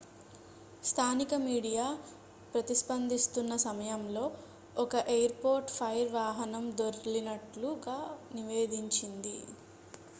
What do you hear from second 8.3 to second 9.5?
నివేదించింది